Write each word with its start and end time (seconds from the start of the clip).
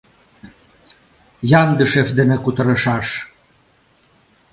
—Яндышев 1.61 2.07
дене 2.19 2.37
кутырышаш! 2.43 3.07